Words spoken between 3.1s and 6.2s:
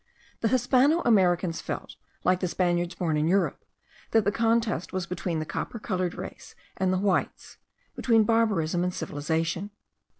in Europe, that the contest was between the copper coloured